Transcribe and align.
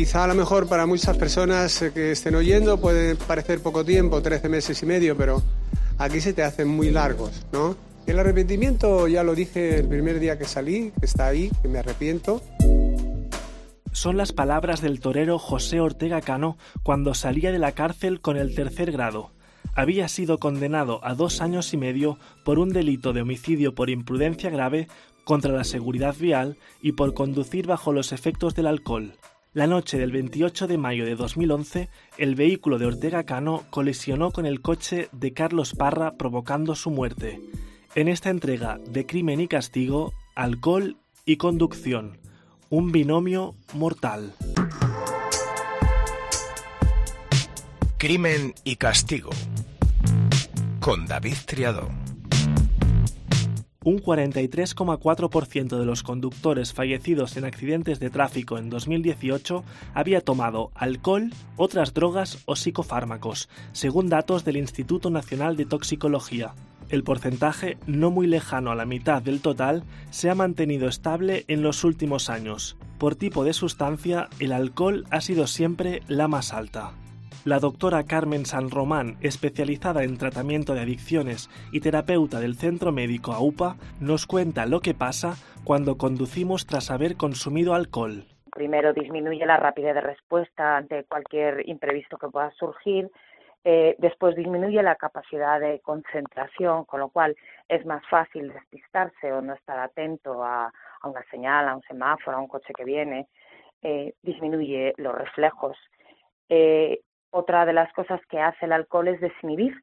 quizá 0.00 0.24
a 0.24 0.28
lo 0.28 0.34
mejor 0.34 0.66
para 0.66 0.86
muchas 0.86 1.14
personas 1.18 1.84
que 1.92 2.12
estén 2.12 2.34
oyendo 2.34 2.80
puede 2.80 3.16
parecer 3.16 3.60
poco 3.60 3.84
tiempo, 3.84 4.22
13 4.22 4.48
meses 4.48 4.82
y 4.82 4.86
medio, 4.86 5.14
pero 5.14 5.42
aquí 5.98 6.22
se 6.22 6.32
te 6.32 6.42
hacen 6.42 6.68
muy 6.68 6.90
largos, 6.90 7.44
¿no? 7.52 7.76
El 8.06 8.18
arrepentimiento 8.18 9.08
ya 9.08 9.22
lo 9.22 9.34
dije 9.34 9.80
el 9.80 9.88
primer 9.88 10.18
día 10.18 10.38
que 10.38 10.46
salí, 10.46 10.90
que 10.98 11.04
está 11.04 11.26
ahí, 11.26 11.50
que 11.60 11.68
me 11.68 11.80
arrepiento. 11.80 12.40
Son 13.92 14.16
las 14.16 14.32
palabras 14.32 14.80
del 14.80 15.00
torero 15.00 15.38
José 15.38 15.80
Ortega 15.80 16.22
Cano 16.22 16.56
cuando 16.82 17.12
salía 17.12 17.52
de 17.52 17.58
la 17.58 17.72
cárcel 17.72 18.22
con 18.22 18.38
el 18.38 18.54
tercer 18.54 18.92
grado. 18.92 19.32
Había 19.74 20.08
sido 20.08 20.38
condenado 20.38 21.04
a 21.04 21.14
dos 21.14 21.42
años 21.42 21.74
y 21.74 21.76
medio 21.76 22.18
por 22.42 22.58
un 22.58 22.70
delito 22.70 23.12
de 23.12 23.20
homicidio 23.20 23.74
por 23.74 23.90
imprudencia 23.90 24.48
grave 24.48 24.88
contra 25.24 25.52
la 25.52 25.64
seguridad 25.64 26.14
vial 26.18 26.56
y 26.80 26.92
por 26.92 27.12
conducir 27.12 27.66
bajo 27.66 27.92
los 27.92 28.12
efectos 28.12 28.54
del 28.54 28.66
alcohol. 28.66 29.12
La 29.52 29.66
noche 29.66 29.98
del 29.98 30.12
28 30.12 30.68
de 30.68 30.78
mayo 30.78 31.04
de 31.04 31.16
2011, 31.16 31.88
el 32.18 32.36
vehículo 32.36 32.78
de 32.78 32.86
Ortega 32.86 33.24
Cano 33.24 33.64
colisionó 33.70 34.30
con 34.30 34.46
el 34.46 34.60
coche 34.60 35.08
de 35.10 35.32
Carlos 35.32 35.74
Parra 35.74 36.12
provocando 36.16 36.76
su 36.76 36.90
muerte. 36.90 37.40
En 37.96 38.06
esta 38.06 38.30
entrega 38.30 38.78
de 38.86 39.06
Crimen 39.06 39.40
y 39.40 39.48
Castigo, 39.48 40.12
alcohol 40.36 40.98
y 41.24 41.36
conducción, 41.36 42.18
un 42.68 42.92
binomio 42.92 43.56
mortal. 43.74 44.34
Crimen 47.98 48.54
y 48.62 48.76
Castigo 48.76 49.30
con 50.78 51.06
David 51.06 51.34
Triado. 51.44 51.99
Un 53.82 53.98
43,4% 53.98 55.78
de 55.78 55.86
los 55.86 56.02
conductores 56.02 56.74
fallecidos 56.74 57.38
en 57.38 57.46
accidentes 57.46 57.98
de 57.98 58.10
tráfico 58.10 58.58
en 58.58 58.68
2018 58.68 59.64
había 59.94 60.20
tomado 60.20 60.70
alcohol, 60.74 61.30
otras 61.56 61.94
drogas 61.94 62.42
o 62.44 62.56
psicofármacos, 62.56 63.48
según 63.72 64.10
datos 64.10 64.44
del 64.44 64.58
Instituto 64.58 65.08
Nacional 65.08 65.56
de 65.56 65.64
Toxicología. 65.64 66.52
El 66.90 67.04
porcentaje, 67.04 67.78
no 67.86 68.10
muy 68.10 68.26
lejano 68.26 68.70
a 68.70 68.74
la 68.74 68.84
mitad 68.84 69.22
del 69.22 69.40
total, 69.40 69.84
se 70.10 70.28
ha 70.28 70.34
mantenido 70.34 70.86
estable 70.86 71.46
en 71.48 71.62
los 71.62 71.82
últimos 71.82 72.28
años. 72.28 72.76
Por 72.98 73.14
tipo 73.14 73.44
de 73.44 73.54
sustancia, 73.54 74.28
el 74.40 74.52
alcohol 74.52 75.06
ha 75.10 75.22
sido 75.22 75.46
siempre 75.46 76.02
la 76.06 76.28
más 76.28 76.52
alta. 76.52 76.92
La 77.46 77.58
doctora 77.58 78.04
Carmen 78.04 78.44
San 78.44 78.70
Román, 78.70 79.16
especializada 79.22 80.04
en 80.04 80.18
tratamiento 80.18 80.74
de 80.74 80.80
adicciones 80.80 81.48
y 81.72 81.80
terapeuta 81.80 82.38
del 82.38 82.54
Centro 82.54 82.92
Médico 82.92 83.32
AUPA, 83.32 83.76
nos 83.98 84.26
cuenta 84.26 84.66
lo 84.66 84.80
que 84.80 84.92
pasa 84.92 85.36
cuando 85.64 85.96
conducimos 85.96 86.66
tras 86.66 86.90
haber 86.90 87.16
consumido 87.16 87.72
alcohol. 87.72 88.24
Primero 88.52 88.92
disminuye 88.92 89.46
la 89.46 89.56
rapidez 89.56 89.94
de 89.94 90.02
respuesta 90.02 90.76
ante 90.76 91.04
cualquier 91.04 91.66
imprevisto 91.66 92.18
que 92.18 92.28
pueda 92.28 92.50
surgir. 92.58 93.10
Eh, 93.64 93.96
después 93.96 94.36
disminuye 94.36 94.82
la 94.82 94.96
capacidad 94.96 95.58
de 95.58 95.80
concentración, 95.80 96.84
con 96.84 97.00
lo 97.00 97.08
cual 97.08 97.34
es 97.68 97.86
más 97.86 98.02
fácil 98.10 98.52
despistarse 98.52 99.32
o 99.32 99.40
no 99.40 99.54
estar 99.54 99.78
atento 99.78 100.44
a, 100.44 100.70
una 101.04 101.24
señal, 101.30 101.70
a 101.70 101.76
un 101.76 101.82
semáforo, 101.84 102.36
a 102.36 102.40
un 102.40 102.48
coche 102.48 102.74
que 102.76 102.84
viene. 102.84 103.28
Eh, 103.80 104.12
disminuye 104.22 104.92
los 104.98 105.14
reflejos. 105.14 105.78
Eh, 106.50 107.00
otra 107.30 107.66
de 107.66 107.72
las 107.72 107.92
cosas 107.92 108.20
que 108.28 108.40
hace 108.40 108.66
el 108.66 108.72
alcohol 108.72 109.08
es 109.08 109.20
desinhibir. 109.20 109.74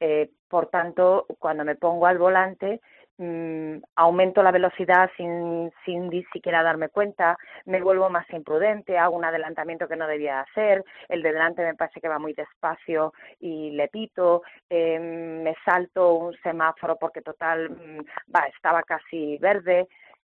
Eh, 0.00 0.30
por 0.48 0.66
tanto, 0.66 1.26
cuando 1.38 1.64
me 1.64 1.74
pongo 1.74 2.06
al 2.06 2.18
volante, 2.18 2.80
mm, 3.18 3.78
aumento 3.96 4.42
la 4.42 4.52
velocidad 4.52 5.10
sin, 5.16 5.72
sin 5.84 6.08
ni 6.08 6.22
siquiera 6.32 6.62
darme 6.62 6.88
cuenta, 6.88 7.36
me 7.64 7.82
vuelvo 7.82 8.08
más 8.08 8.28
imprudente, 8.30 8.96
hago 8.96 9.16
un 9.16 9.24
adelantamiento 9.24 9.88
que 9.88 9.96
no 9.96 10.06
debía 10.06 10.40
hacer, 10.40 10.84
el 11.08 11.22
de 11.22 11.32
delante 11.32 11.64
me 11.64 11.74
parece 11.74 12.00
que 12.00 12.08
va 12.08 12.18
muy 12.20 12.32
despacio 12.32 13.12
y 13.40 13.72
le 13.72 13.88
pito, 13.88 14.42
em, 14.70 15.42
me 15.42 15.54
salto 15.64 16.14
un 16.14 16.36
semáforo 16.42 16.96
porque 16.96 17.20
total, 17.22 17.70
mm, 17.70 18.00
va, 18.34 18.46
estaba 18.54 18.82
casi 18.84 19.36
verde, 19.38 19.88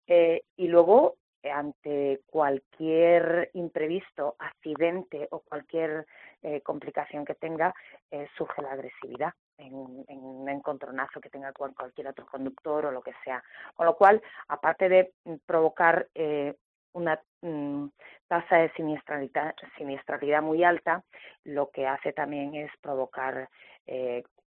eh, 0.07 0.43
y 0.55 0.67
luego 0.69 1.15
ante 1.43 2.21
cualquier 2.27 3.49
imprevisto, 3.53 4.35
accidente 4.39 5.27
o 5.31 5.39
cualquier 5.39 6.05
eh, 6.43 6.61
complicación 6.61 7.25
que 7.25 7.35
tenga, 7.35 7.73
eh, 8.11 8.27
surge 8.37 8.61
la 8.61 8.71
agresividad 8.71 9.33
en, 9.57 9.73
un 9.73 10.47
encontronazo 10.49 11.19
que 11.19 11.29
tenga 11.29 11.51
con 11.51 11.73
cualquier 11.73 12.07
otro 12.07 12.25
conductor 12.25 12.85
o 12.85 12.91
lo 12.91 13.01
que 13.01 13.13
sea. 13.23 13.43
Con 13.75 13.85
lo 13.85 13.95
cual, 13.95 14.21
aparte 14.47 14.89
de 14.89 15.13
provocar 15.45 16.07
eh, 16.13 16.55
una 16.93 17.19
mm, 17.41 17.87
tasa 18.27 18.57
de 18.57 18.71
siniestralidad, 18.73 19.55
siniestralidad 19.77 20.41
muy 20.41 20.63
alta, 20.63 21.03
lo 21.43 21.69
que 21.69 21.87
hace 21.87 22.13
también 22.13 22.55
es 22.55 22.71
provocar 22.81 23.49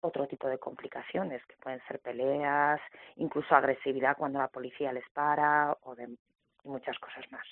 otro 0.00 0.28
tipo 0.28 0.46
de 0.46 0.58
complicaciones, 0.58 1.44
que 1.46 1.56
pueden 1.56 1.82
ser 1.88 1.98
peleas, 1.98 2.80
incluso 3.16 3.54
agresividad 3.56 4.16
cuando 4.16 4.38
la 4.38 4.46
policía 4.46 4.92
les 4.92 5.08
para 5.10 5.76
o 5.82 5.96
de 5.96 6.08
y 6.64 6.68
muchas 6.68 6.98
cosas 6.98 7.30
más. 7.30 7.46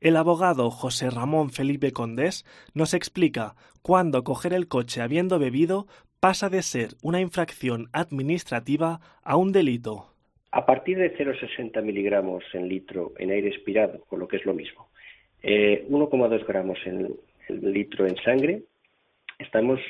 El 0.00 0.16
abogado 0.16 0.70
José 0.70 1.10
Ramón 1.10 1.50
Felipe 1.50 1.92
Condés 1.92 2.46
nos 2.72 2.94
explica 2.94 3.54
cuándo 3.82 4.24
coger 4.24 4.54
el 4.54 4.66
coche 4.66 5.02
habiendo 5.02 5.38
bebido 5.38 5.88
pasa 6.20 6.48
de 6.48 6.62
ser 6.62 6.92
una 7.02 7.20
infracción 7.20 7.88
administrativa 7.92 9.00
a 9.22 9.36
un 9.36 9.52
delito. 9.52 10.06
A 10.52 10.64
partir 10.64 10.96
de 10.96 11.14
0,60 11.18 11.82
miligramos 11.82 12.42
en 12.54 12.66
litro 12.66 13.12
en 13.18 13.30
aire 13.30 13.48
expirado, 13.48 14.06
o 14.08 14.16
lo 14.16 14.26
que 14.26 14.38
es 14.38 14.46
lo 14.46 14.54
mismo, 14.54 14.88
1,2 15.42 16.40
eh, 16.40 16.44
gramos 16.48 16.78
en 16.86 17.14
litro 17.48 18.06
en 18.06 18.16
sangre, 18.22 18.62
estamos 19.38 19.80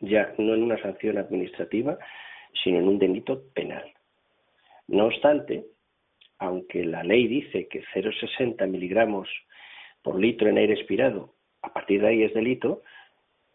ya 0.00 0.32
no 0.38 0.54
en 0.54 0.62
una 0.62 0.80
sanción 0.80 1.18
administrativa, 1.18 1.98
sino 2.64 2.78
en 2.78 2.88
un 2.88 2.98
delito 2.98 3.42
penal. 3.52 3.84
No 4.86 5.06
obstante, 5.08 5.66
aunque 6.38 6.84
la 6.84 7.04
ley 7.04 7.28
dice 7.28 7.68
que 7.68 7.82
0,60 7.94 8.66
miligramos 8.66 9.28
por 10.02 10.18
litro 10.18 10.48
en 10.48 10.58
aire 10.58 10.74
expirado, 10.74 11.34
a 11.62 11.72
partir 11.72 12.00
de 12.00 12.08
ahí 12.08 12.22
es 12.22 12.34
delito, 12.34 12.82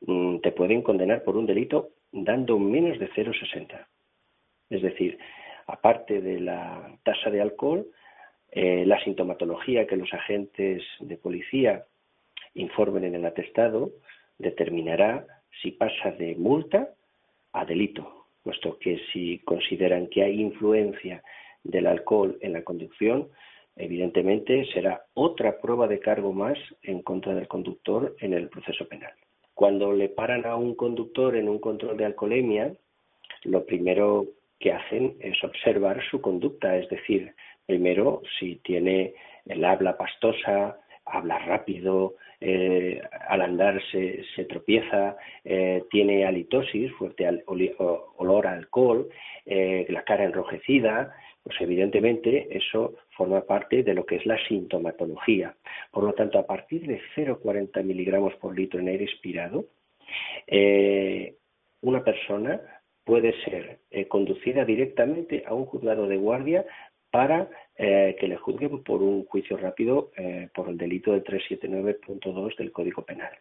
mm, 0.01 0.39
te 0.39 0.51
pueden 0.51 0.81
condenar 0.81 1.23
por 1.23 1.37
un 1.37 1.45
delito 1.45 1.89
dando 2.11 2.59
menos 2.59 2.99
de 2.99 3.09
0,60. 3.09 3.87
Es 4.69 4.81
decir, 4.81 5.17
aparte 5.67 6.21
de 6.21 6.39
la 6.39 6.97
tasa 7.03 7.29
de 7.29 7.41
alcohol, 7.41 7.87
eh, 8.51 8.85
la 8.85 9.03
sintomatología 9.03 9.87
que 9.87 9.95
los 9.95 10.13
agentes 10.13 10.83
de 10.99 11.17
policía 11.17 11.85
informen 12.53 13.03
en 13.03 13.15
el 13.15 13.25
atestado 13.25 13.91
determinará 14.37 15.25
si 15.61 15.71
pasa 15.71 16.11
de 16.11 16.35
multa 16.35 16.89
a 17.51 17.65
delito, 17.65 18.27
puesto 18.43 18.77
que 18.77 18.99
si 19.11 19.39
consideran 19.39 20.07
que 20.07 20.23
hay 20.23 20.41
influencia 20.41 21.23
del 21.63 21.87
alcohol 21.87 22.37
en 22.41 22.53
la 22.53 22.63
conducción, 22.63 23.29
evidentemente 23.75 24.65
será 24.73 25.03
otra 25.13 25.59
prueba 25.59 25.87
de 25.87 25.99
cargo 25.99 26.33
más 26.33 26.57
en 26.81 27.01
contra 27.01 27.33
del 27.33 27.47
conductor 27.47 28.15
en 28.19 28.33
el 28.33 28.49
proceso 28.49 28.87
penal. 28.87 29.13
Cuando 29.53 29.93
le 29.93 30.09
paran 30.09 30.45
a 30.45 30.55
un 30.55 30.75
conductor 30.75 31.35
en 31.35 31.47
un 31.47 31.59
control 31.59 31.97
de 31.97 32.05
alcoholemia, 32.05 32.73
lo 33.43 33.65
primero 33.65 34.25
que 34.59 34.71
hacen 34.71 35.15
es 35.19 35.43
observar 35.43 36.01
su 36.09 36.21
conducta, 36.21 36.77
es 36.77 36.89
decir, 36.89 37.33
primero 37.65 38.21
si 38.39 38.55
tiene 38.57 39.13
el 39.45 39.63
habla 39.65 39.97
pastosa, 39.97 40.79
habla 41.05 41.39
rápido, 41.39 42.15
eh, 42.39 43.01
al 43.29 43.41
andar 43.41 43.81
se, 43.91 44.45
tropieza, 44.45 45.15
eh, 45.43 45.83
tiene 45.89 46.25
halitosis, 46.25 46.91
fuerte 46.93 47.27
olor 47.45 48.47
a 48.47 48.53
alcohol, 48.53 49.07
eh, 49.45 49.85
la 49.89 50.03
cara 50.03 50.25
enrojecida, 50.25 51.13
pues 51.43 51.59
evidentemente 51.61 52.47
eso 52.51 52.95
forma 53.15 53.41
parte 53.41 53.83
de 53.83 53.93
lo 53.93 54.05
que 54.05 54.17
es 54.17 54.25
la 54.25 54.37
sintomatología. 54.47 55.55
Por 55.91 56.03
lo 56.03 56.13
tanto, 56.13 56.39
a 56.39 56.45
partir 56.45 56.85
de 56.87 57.01
0,40 57.15 57.83
miligramos 57.83 58.33
por 58.35 58.57
litro 58.57 58.79
en 58.79 58.89
aire 58.89 59.05
expirado, 59.05 59.65
eh, 60.47 61.35
una 61.81 62.03
persona 62.03 62.61
puede 63.03 63.33
ser 63.43 63.79
eh, 63.91 64.07
conducida 64.07 64.65
directamente 64.65 65.43
a 65.45 65.53
un 65.53 65.65
juzgado 65.65 66.07
de 66.07 66.17
guardia 66.17 66.65
para 67.11 67.49
eh, 67.77 68.15
que 68.19 68.27
le 68.27 68.37
juzguen 68.37 68.83
por 68.83 69.01
un 69.01 69.25
juicio 69.25 69.57
rápido 69.57 70.11
por 70.53 70.69
el 70.69 70.77
delito 70.77 71.11
del 71.11 71.23
379.2 71.23 72.57
del 72.57 72.71
Código 72.71 73.03
Penal. 73.03 73.33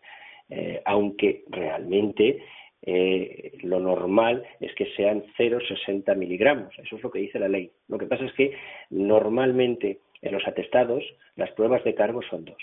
aunque 0.84 1.44
realmente 1.48 2.42
eh, 2.82 3.58
lo 3.62 3.78
normal 3.78 4.44
es 4.60 4.74
que 4.74 4.86
sean 4.96 5.24
0,60 5.38 6.16
miligramos. 6.16 6.74
Eso 6.78 6.96
es 6.96 7.02
lo 7.02 7.10
que 7.10 7.20
dice 7.20 7.38
la 7.38 7.48
ley. 7.48 7.70
Lo 7.88 7.98
que 7.98 8.06
pasa 8.06 8.24
es 8.24 8.32
que 8.32 8.56
normalmente 8.90 10.00
en 10.20 10.32
los 10.32 10.46
atestados 10.46 11.04
las 11.36 11.50
pruebas 11.52 11.84
de 11.84 11.94
cargo 11.94 12.20
son 12.28 12.44
dos. 12.44 12.62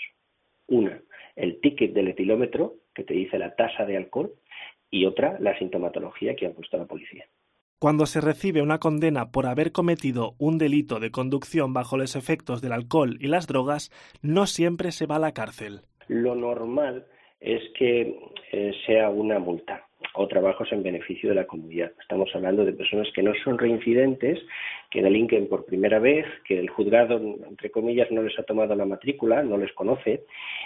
Una, 0.68 1.00
el 1.36 1.60
ticket 1.60 1.92
del 1.94 2.08
etilómetro, 2.08 2.74
que 2.94 3.02
te 3.02 3.14
dice 3.14 3.38
la 3.38 3.54
tasa 3.54 3.84
de 3.86 3.96
alcohol, 3.96 4.32
y 4.90 5.06
otra, 5.06 5.38
la 5.40 5.56
sintomatología 5.58 6.36
que 6.36 6.46
ha 6.46 6.52
puesto 6.52 6.76
la 6.76 6.86
policía. 6.86 7.24
Cuando 7.78 8.04
se 8.04 8.20
recibe 8.20 8.60
una 8.60 8.78
condena 8.78 9.30
por 9.30 9.46
haber 9.46 9.72
cometido 9.72 10.34
un 10.38 10.58
delito 10.58 11.00
de 11.00 11.10
conducción 11.10 11.72
bajo 11.72 11.96
los 11.96 12.14
efectos 12.14 12.60
del 12.60 12.72
alcohol 12.72 13.16
y 13.20 13.28
las 13.28 13.46
drogas, 13.46 13.90
no 14.20 14.46
siempre 14.46 14.92
se 14.92 15.06
va 15.06 15.16
a 15.16 15.20
la 15.20 15.32
cárcel. 15.32 15.80
lo 16.08 16.34
normal 16.34 17.06
es 17.40 17.62
que 17.78 18.18
eh, 18.52 18.72
sea 18.84 19.08
una 19.08 19.38
multa 19.38 19.89
o 20.14 20.26
trabajos 20.26 20.70
en 20.72 20.82
beneficio 20.82 21.28
de 21.28 21.34
la 21.34 21.46
comunidad. 21.46 21.92
Estamos 22.00 22.30
hablando 22.34 22.64
de 22.64 22.72
personas 22.72 23.08
que 23.14 23.22
no 23.22 23.32
son 23.44 23.58
reincidentes, 23.58 24.38
que 24.90 25.02
delinquen 25.02 25.48
por 25.48 25.64
primera 25.64 25.98
vez, 25.98 26.26
que 26.44 26.58
el 26.58 26.68
juzgado, 26.68 27.18
entre 27.48 27.70
comillas, 27.70 28.10
no 28.10 28.22
les 28.22 28.38
ha 28.38 28.42
tomado 28.42 28.74
la 28.74 28.84
matrícula, 28.84 29.42
no 29.42 29.56
les 29.56 29.72
conoce 29.72 30.24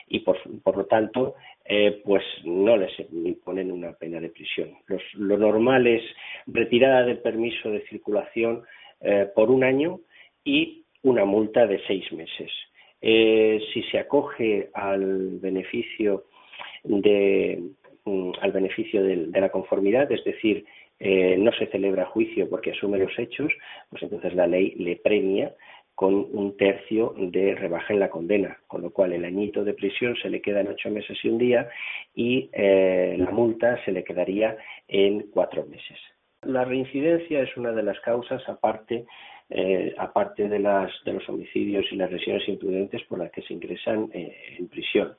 y, 0.08 0.20
por, 0.20 0.38
lo 0.76 0.87
tanto, 0.87 1.35
eh, 1.64 2.00
pues 2.05 2.25
no 2.44 2.76
les 2.76 2.93
imponen 3.11 3.70
una 3.70 3.93
pena 3.93 4.20
de 4.20 4.31
prisión. 4.31 4.70
lo 5.14 5.37
normal 5.37 5.87
es 5.87 6.02
retirada 6.46 7.05
del 7.05 7.19
permiso 7.19 7.70
de 7.70 7.87
circulación 7.88 8.62
eh, 9.00 9.29
por 9.35 9.50
un 9.50 9.64
año 9.64 10.00
y 10.44 10.85
una 11.02 11.25
multa 11.25 11.67
de 11.67 11.81
seis 11.87 12.11
meses. 12.12 12.50
Eh, 13.00 13.61
si 13.73 13.82
se 13.85 13.99
acoge 13.99 14.70
al 14.73 15.38
beneficio 15.38 16.25
de 16.85 17.62
mm, 18.04 18.32
al 18.40 18.52
beneficio 18.52 19.02
de, 19.02 19.28
la 19.40 19.50
conformidad, 19.50 20.10
es 20.10 20.24
decir, 20.24 20.64
eh, 21.00 21.36
no 21.38 21.52
se 21.52 21.66
celebra 21.66 22.06
juicio 22.06 22.48
porque 22.48 22.70
asume 22.70 22.98
los 22.98 23.18
hechos, 23.18 23.52
pues 23.90 24.02
entonces 24.02 24.34
la 24.34 24.46
ley 24.46 24.74
le 24.76 24.96
premia 24.96 25.54
con 25.94 26.14
un 26.14 26.56
tercio 26.56 27.14
de 27.16 27.54
rebaja 27.54 27.92
en 27.92 28.00
la 28.00 28.10
condena, 28.10 28.58
con 28.66 28.82
lo 28.82 28.90
cual 28.90 29.12
el 29.12 29.24
añito 29.24 29.64
de 29.64 29.74
prisión 29.74 30.16
se 30.16 30.28
le 30.28 30.40
queda 30.40 30.60
en 30.60 30.68
ocho 30.68 30.90
meses 30.90 31.16
y 31.22 31.28
un 31.28 31.38
día 31.38 31.68
y 32.14 32.50
eh, 32.52 33.14
la 33.18 33.30
multa 33.30 33.82
se 33.84 33.92
le 33.92 34.02
quedaría 34.02 34.56
en 34.88 35.28
cuatro 35.30 35.64
meses. 35.66 35.98
La 36.42 36.64
reincidencia 36.64 37.40
es 37.42 37.56
una 37.56 37.72
de 37.72 37.84
las 37.84 37.98
causas, 38.00 38.42
aparte 38.48 39.06
eh, 39.50 39.94
aparte 39.98 40.48
de, 40.48 40.58
las, 40.58 40.90
de 41.04 41.12
los 41.12 41.28
homicidios 41.28 41.84
y 41.90 41.96
las 41.96 42.10
lesiones 42.10 42.48
imprudentes 42.48 43.02
por 43.04 43.18
las 43.18 43.30
que 43.30 43.42
se 43.42 43.52
ingresan 43.52 44.10
eh, 44.12 44.56
en 44.58 44.68
prisión. 44.68 45.16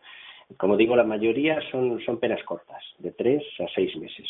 Como 0.58 0.78
digo, 0.78 0.96
la 0.96 1.04
mayoría 1.04 1.60
son, 1.72 2.00
penas 2.20 2.44
cortas, 2.44 2.84
de 3.00 3.12
tres 3.12 3.44
a 3.60 3.68
seis 3.74 3.96
meses. 3.98 4.28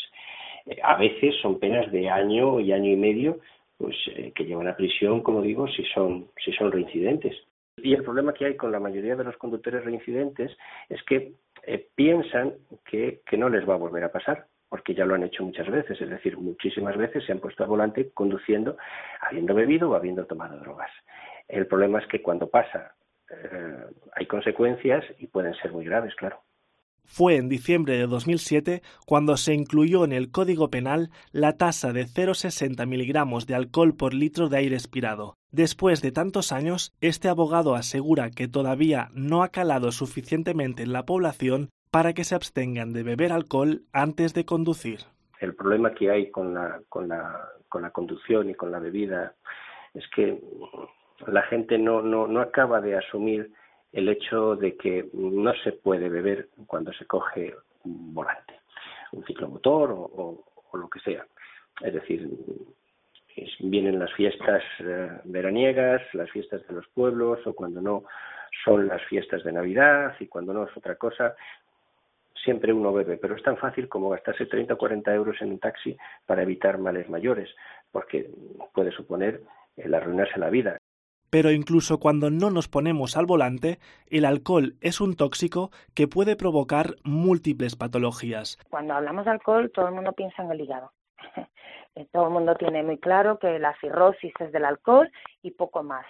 Eh, 0.65 0.77
a 0.83 0.97
veces 0.97 1.35
son 1.41 1.59
penas 1.59 1.91
de 1.91 2.09
año 2.09 2.59
y 2.59 2.71
año 2.71 2.91
y 2.91 2.95
medio, 2.95 3.39
pues 3.77 3.95
que 4.33 4.45
llevan 4.45 4.67
a 4.67 4.77
prisión, 4.77 5.21
como 5.21 5.41
digo, 5.41 5.67
si 5.67 5.83
son, 5.93 6.27
si 6.43 6.51
son 6.53 6.71
reincidentes. 6.71 7.35
Y 7.77 7.93
el 7.93 8.03
problema 8.03 8.33
que 8.33 8.45
hay 8.45 8.55
con 8.55 8.71
la 8.71 8.79
mayoría 8.79 9.15
de 9.15 9.25
los 9.25 9.35
conductores 9.37 9.83
reincidentes 9.83 10.55
es 10.87 11.03
que 11.03 11.33
piensan 11.95 12.53
que, 12.85 13.21
que 13.25 13.37
no 13.37 13.49
les 13.49 13.67
va 13.67 13.73
a 13.73 13.77
volver 13.77 14.03
a 14.05 14.11
pasar 14.11 14.45
porque 14.69 14.93
ya 14.93 15.05
lo 15.05 15.15
han 15.15 15.23
hecho 15.23 15.43
muchas 15.43 15.69
veces, 15.69 15.99
es 16.01 16.09
decir, 16.09 16.37
muchísimas 16.37 16.97
veces 16.97 17.23
se 17.23 17.31
han 17.31 17.39
puesto 17.39 17.63
al 17.63 17.69
volante 17.69 18.11
conduciendo 18.13 18.77
habiendo 19.21 19.53
bebido 19.53 19.89
o 19.89 19.95
habiendo 19.95 20.25
tomado 20.25 20.57
drogas. 20.59 20.89
El 21.47 21.67
problema 21.67 21.99
es 21.99 22.07
que 22.07 22.21
cuando 22.21 22.49
pasa 22.49 22.93
eh, 23.29 23.85
hay 24.15 24.25
consecuencias 24.27 25.03
y 25.19 25.27
pueden 25.27 25.53
ser 25.55 25.71
muy 25.71 25.85
graves, 25.85 26.13
claro. 26.15 26.41
Fue 27.07 27.35
en 27.35 27.49
diciembre 27.49 27.97
de 27.97 28.07
2007 28.07 28.81
cuando 29.05 29.37
se 29.37 29.53
incluyó 29.53 30.05
en 30.05 30.11
el 30.11 30.31
Código 30.31 30.69
Penal 30.69 31.11
la 31.31 31.55
tasa 31.55 31.93
de 31.93 32.05
0,60 32.05 32.85
miligramos 32.87 33.45
de 33.45 33.55
alcohol 33.55 33.95
por 33.95 34.13
litro 34.13 34.49
de 34.49 34.57
aire 34.57 34.75
expirado. 34.75 35.35
Después 35.51 36.01
de 36.01 36.11
tantos 36.11 36.51
años, 36.51 36.93
este 37.01 37.29
abogado 37.29 37.75
asegura 37.75 38.31
que 38.31 38.47
todavía 38.47 39.09
no 39.13 39.43
ha 39.43 39.49
calado 39.49 39.91
suficientemente 39.91 40.83
en 40.83 40.93
la 40.93 41.05
población 41.05 41.69
para 41.91 42.13
que 42.13 42.23
se 42.23 42.35
abstengan 42.35 42.91
de 42.91 43.03
beber 43.03 43.31
alcohol 43.31 43.83
antes 43.93 44.33
de 44.33 44.45
conducir. 44.45 45.01
El 45.39 45.55
problema 45.55 45.93
que 45.93 46.09
hay 46.09 46.31
con 46.31 46.53
la, 46.53 46.81
con 46.89 47.07
la, 47.07 47.49
con 47.69 47.83
la 47.83 47.91
conducción 47.91 48.49
y 48.49 48.55
con 48.55 48.71
la 48.71 48.79
bebida 48.79 49.35
es 49.93 50.03
que 50.13 50.41
la 51.27 51.43
gente 51.43 51.77
no, 51.77 52.01
no, 52.01 52.27
no 52.27 52.41
acaba 52.41 52.81
de 52.81 52.97
asumir 52.97 53.51
el 53.91 54.09
hecho 54.09 54.55
de 54.55 54.75
que 54.75 55.07
no 55.13 55.53
se 55.63 55.71
puede 55.71 56.09
beber 56.09 56.49
cuando 56.67 56.91
se 56.93 57.05
coge 57.05 57.55
un 57.85 58.13
volante, 58.13 58.59
un 59.13 59.23
ciclomotor 59.25 59.91
o, 59.91 60.43
lo 60.73 60.89
que 60.89 60.99
sea. 60.99 61.25
Es 61.79 61.93
decir, 61.93 62.29
vienen 63.59 63.97
las 63.97 64.11
fiestas 64.13 64.61
eh, 64.79 65.09
veraniegas, 65.23 66.01
las 66.13 66.29
fiestas 66.31 66.67
de 66.67 66.73
los 66.73 66.85
pueblos 66.89 67.39
o 67.47 67.53
cuando 67.53 67.79
no 67.79 68.03
son 68.65 68.87
las 68.87 69.01
fiestas 69.03 69.45
de 69.45 69.53
Navidad 69.53 70.13
y 70.19 70.27
cuando 70.27 70.53
no 70.53 70.65
es 70.65 70.75
otra 70.75 70.95
cosa, 70.95 71.33
siempre 72.43 72.73
uno 72.73 72.91
bebe, 72.91 73.17
pero 73.17 73.37
es 73.37 73.43
tan 73.43 73.55
fácil 73.55 73.87
como 73.87 74.09
gastarse 74.09 74.45
30 74.45 74.73
o 74.73 74.77
40 74.77 75.13
euros 75.13 75.41
en 75.41 75.51
un 75.51 75.59
taxi 75.59 75.95
para 76.25 76.43
evitar 76.43 76.77
males 76.77 77.09
mayores, 77.09 77.49
porque 77.91 78.29
puede 78.73 78.91
suponer 78.91 79.41
el 79.77 79.93
arruinarse 79.93 80.37
la 80.39 80.49
vida. 80.49 80.77
Pero 81.29 81.51
incluso 81.51 81.99
cuando 81.99 82.29
no 82.29 82.49
nos 82.49 82.67
ponemos 82.67 83.17
al 83.17 83.25
volante, 83.25 83.79
el 84.07 84.25
alcohol 84.25 84.75
es 84.81 85.01
un 85.01 85.15
tóxico 85.15 85.71
que 85.93 86.07
puede 86.07 86.35
provocar 86.35 86.95
múltiples 87.03 87.75
patologías. 87.75 88.57
Cuando 88.69 88.93
hablamos 88.93 89.25
de 89.25 89.31
alcohol, 89.31 89.71
todo 89.73 89.87
el 89.87 89.95
mundo 89.95 90.13
piensa 90.13 90.43
en 90.43 90.51
el 90.51 90.61
hígado. 90.61 90.91
todo 92.11 92.27
el 92.27 92.33
mundo 92.33 92.55
tiene 92.55 92.83
muy 92.83 92.97
claro 92.99 93.39
que 93.39 93.59
la 93.59 93.75
cirrosis 93.79 94.33
es 94.39 94.51
del 94.51 94.65
alcohol 94.65 95.11
y 95.41 95.51
poco 95.51 95.83
más. 95.83 96.05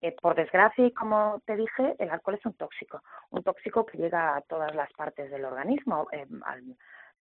Eh, 0.00 0.14
por 0.20 0.36
desgracia, 0.36 0.86
y 0.86 0.92
como 0.92 1.42
te 1.44 1.56
dije, 1.56 1.96
el 1.98 2.10
alcohol 2.10 2.36
es 2.36 2.46
un 2.46 2.54
tóxico, 2.54 3.02
un 3.30 3.42
tóxico 3.42 3.84
que 3.84 3.98
llega 3.98 4.36
a 4.36 4.42
todas 4.42 4.72
las 4.74 4.92
partes 4.92 5.28
del 5.30 5.44
organismo. 5.44 6.06
Eh, 6.12 6.26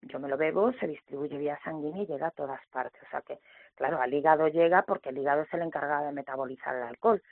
yo 0.02 0.20
me 0.20 0.28
lo 0.28 0.36
bebo, 0.36 0.72
se 0.74 0.86
distribuye 0.86 1.38
vía 1.38 1.58
sanguínea 1.64 2.02
y 2.02 2.06
llega 2.06 2.26
a 2.28 2.32
todas 2.32 2.60
partes. 2.70 3.02
O 3.02 3.10
sea 3.10 3.22
que, 3.22 3.38
claro, 3.76 4.00
al 4.00 4.12
hígado 4.12 4.48
llega 4.48 4.82
porque 4.82 5.10
el 5.10 5.18
hígado 5.18 5.42
es 5.42 5.54
el 5.54 5.62
encargado 5.62 6.06
de 6.06 6.12
metabolizar 6.12 6.74
el 6.74 6.82
alcohol. 6.82 7.22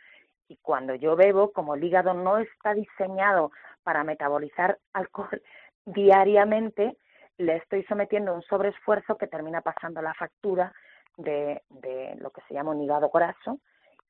Y 0.48 0.56
cuando 0.58 0.94
yo 0.94 1.16
bebo, 1.16 1.52
como 1.52 1.74
el 1.74 1.82
hígado 1.82 2.14
no 2.14 2.38
está 2.38 2.74
diseñado 2.74 3.50
para 3.82 4.04
metabolizar 4.04 4.78
alcohol 4.92 5.42
diariamente, 5.84 6.96
le 7.38 7.56
estoy 7.56 7.82
sometiendo 7.84 8.30
a 8.30 8.34
un 8.34 8.42
sobreesfuerzo 8.42 9.16
que 9.16 9.26
termina 9.26 9.60
pasando 9.60 10.00
la 10.00 10.14
factura 10.14 10.72
de, 11.16 11.62
de 11.68 12.14
lo 12.18 12.30
que 12.30 12.42
se 12.42 12.54
llama 12.54 12.70
un 12.70 12.82
hígado 12.82 13.10
graso 13.10 13.58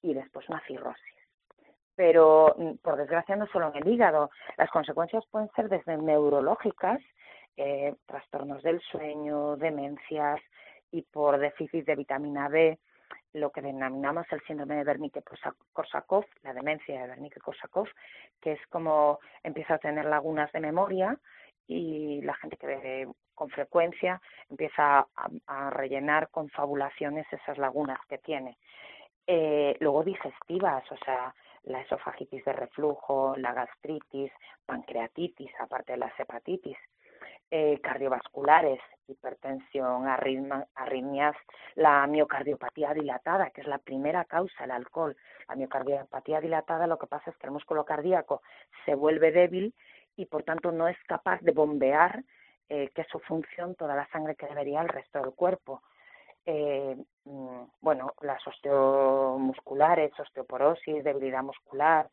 y 0.02 0.12
después 0.12 0.48
una 0.48 0.60
cirrosis 0.66 1.14
pero 1.96 2.54
mm, 2.58 2.72
por 2.82 2.96
desgracia 2.96 3.36
no 3.36 3.46
solo 3.48 3.68
en 3.68 3.82
el 3.82 3.92
hígado. 3.92 4.30
Las 4.56 4.70
consecuencias 4.70 5.24
pueden 5.30 5.50
ser 5.54 5.68
desde 5.68 5.96
neurológicas, 5.96 7.00
eh, 7.56 7.94
trastornos 8.06 8.62
del 8.62 8.80
sueño, 8.80 9.56
demencias 9.56 10.40
y 10.94 11.02
por 11.02 11.38
déficit 11.38 11.84
de 11.86 11.96
vitamina 11.96 12.48
B, 12.48 12.78
lo 13.32 13.50
que 13.50 13.60
denominamos 13.60 14.26
el 14.30 14.40
síndrome 14.42 14.76
de 14.76 14.84
Wernicke-Korsakoff, 14.84 16.24
la 16.42 16.52
demencia 16.52 17.02
de 17.02 17.12
Wernicke-Korsakoff, 17.12 17.88
que 18.40 18.52
es 18.52 18.66
como 18.68 19.18
empieza 19.42 19.74
a 19.74 19.78
tener 19.78 20.04
lagunas 20.04 20.52
de 20.52 20.60
memoria 20.60 21.18
y 21.66 22.22
la 22.22 22.34
gente 22.34 22.56
que 22.56 22.66
ve 22.68 23.08
con 23.34 23.50
frecuencia 23.50 24.22
empieza 24.48 25.04
a, 25.46 25.70
rellenar 25.70 26.28
con 26.30 26.48
fabulaciones 26.50 27.26
esas 27.32 27.58
lagunas 27.58 27.98
que 28.08 28.18
tiene. 28.18 28.56
Eh, 29.26 29.76
luego 29.80 30.04
digestivas, 30.04 30.84
o 30.92 30.96
sea, 30.98 31.34
la 31.64 31.80
esofagitis 31.80 32.44
de 32.44 32.52
reflujo, 32.52 33.34
la 33.36 33.52
gastritis, 33.52 34.30
pancreatitis, 34.64 35.50
aparte 35.58 35.94
de 35.94 35.98
las 35.98 36.20
hepatitis, 36.20 36.76
eh, 37.56 37.78
cardiovasculares, 37.80 38.80
hipertensión, 39.06 40.08
arritmias, 40.08 41.36
la 41.76 42.04
miocardiopatía 42.08 42.92
dilatada, 42.94 43.50
que 43.50 43.60
es 43.60 43.68
la 43.68 43.78
primera 43.78 44.24
causa 44.24 44.64
del 44.64 44.72
alcohol. 44.72 45.16
La 45.48 45.54
miocardiopatía 45.54 46.40
dilatada 46.40 46.88
lo 46.88 46.98
que 46.98 47.06
pasa 47.06 47.30
es 47.30 47.36
que 47.36 47.46
el 47.46 47.52
músculo 47.52 47.84
cardíaco 47.84 48.42
se 48.84 48.96
vuelve 48.96 49.30
débil 49.30 49.72
y 50.16 50.26
por 50.26 50.42
tanto 50.42 50.72
no 50.72 50.88
es 50.88 50.96
capaz 51.06 51.40
de 51.42 51.52
bombear, 51.52 52.24
eh, 52.68 52.90
que 52.92 53.02
es 53.02 53.08
su 53.08 53.20
función, 53.20 53.76
toda 53.76 53.94
la 53.94 54.08
sangre 54.08 54.34
que 54.34 54.48
debería 54.48 54.80
al 54.80 54.88
resto 54.88 55.20
del 55.20 55.32
cuerpo 55.32 55.80
eh, 56.46 56.96
mm, 57.24 57.62
bueno, 57.80 58.14
las 58.22 58.44
osteomusculares, 58.46 60.18
osteoporosis, 60.18 61.04
debilidad 61.04 61.44
muscular, 61.44 62.10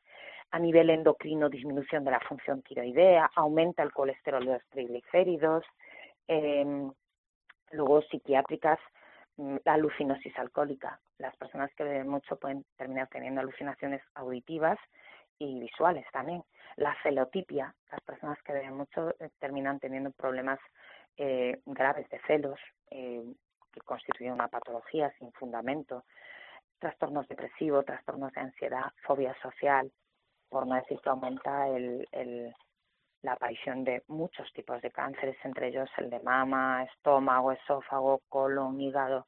a 0.51 0.59
nivel 0.59 0.89
endocrino 0.89 1.49
disminución 1.49 2.03
de 2.03 2.11
la 2.11 2.19
función 2.19 2.61
tiroidea, 2.61 3.31
aumenta 3.35 3.83
el 3.83 3.91
colesterol 3.91 4.45
de 4.45 4.53
los 4.53 4.65
triglicéridos, 4.69 5.63
eh, 6.27 6.89
luego 7.71 8.01
psiquiátricas, 8.03 8.79
mm, 9.37 9.57
la 9.63 9.73
alucinosis 9.73 10.37
alcohólica. 10.37 10.99
Las 11.17 11.35
personas 11.37 11.73
que 11.75 11.83
beben 11.83 12.09
mucho 12.09 12.35
pueden 12.35 12.65
terminar 12.77 13.07
teniendo 13.09 13.41
alucinaciones 13.41 14.01
auditivas 14.15 14.77
y 15.39 15.59
visuales 15.59 16.05
también. 16.11 16.43
La 16.75 16.95
celotipia, 17.01 17.73
las 17.91 18.01
personas 18.01 18.41
que 18.43 18.53
beben 18.53 18.75
mucho 18.75 19.11
eh, 19.19 19.29
terminan 19.39 19.79
teniendo 19.79 20.11
problemas 20.11 20.59
eh, 21.17 21.59
graves 21.65 22.09
de 22.09 22.19
celos, 22.27 22.59
eh, 22.89 23.23
que 23.71 23.81
constituye 23.81 24.31
una 24.31 24.47
patología 24.47 25.11
sin 25.17 25.31
fundamento, 25.33 26.03
trastornos 26.79 27.27
depresivos, 27.27 27.85
trastornos 27.85 28.33
de 28.33 28.41
ansiedad, 28.41 28.91
fobia 29.03 29.35
social, 29.41 29.91
por 30.51 30.67
no 30.67 30.75
decir 30.75 30.99
que 31.01 31.09
aumenta 31.09 31.65
la 33.23 33.31
aparición 33.31 33.85
de 33.85 34.03
muchos 34.07 34.51
tipos 34.53 34.81
de 34.81 34.91
cánceres, 34.91 35.37
entre 35.45 35.69
ellos 35.69 35.89
el 35.97 36.09
de 36.09 36.19
mama, 36.19 36.83
estómago, 36.83 37.53
esófago, 37.53 38.21
colon, 38.27 38.79
hígado. 38.81 39.27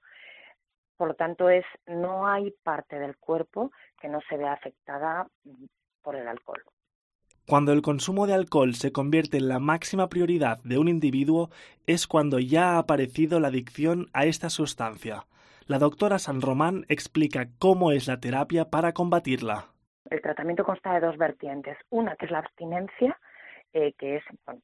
Por 0.97 1.07
lo 1.07 1.13
tanto, 1.15 1.49
es 1.49 1.65
no 1.87 2.27
hay 2.27 2.51
parte 2.63 2.99
del 2.99 3.17
cuerpo 3.17 3.71
que 4.01 4.09
no 4.09 4.19
se 4.29 4.35
vea 4.35 4.51
afectada 4.51 5.25
por 6.01 6.15
el 6.17 6.27
alcohol. 6.27 6.61
Cuando 7.47 7.71
el 7.71 7.81
consumo 7.81 8.27
de 8.27 8.33
alcohol 8.33 8.75
se 8.75 8.91
convierte 8.91 9.37
en 9.37 9.47
la 9.47 9.59
máxima 9.59 10.09
prioridad 10.09 10.61
de 10.63 10.77
un 10.77 10.89
individuo 10.89 11.49
es 11.87 12.05
cuando 12.05 12.39
ya 12.39 12.71
ha 12.71 12.79
aparecido 12.79 13.39
la 13.39 13.47
adicción 13.47 14.09
a 14.13 14.25
esta 14.25 14.49
sustancia. 14.49 15.25
La 15.67 15.79
doctora 15.79 16.19
San 16.19 16.41
Román 16.41 16.85
explica 16.89 17.47
cómo 17.59 17.91
es 17.91 18.07
la 18.07 18.19
terapia 18.19 18.69
para 18.69 18.93
combatirla. 18.93 19.72
El 20.09 20.21
tratamiento 20.21 20.63
consta 20.63 20.93
de 20.93 20.99
dos 20.99 21.17
vertientes. 21.17 21.77
Una 21.89 22.15
que 22.15 22.25
es 22.25 22.31
la 22.31 22.39
abstinencia, 22.39 23.17
eh, 23.73 23.93
que 23.93 24.17
es 24.17 24.23
pues 24.45 24.59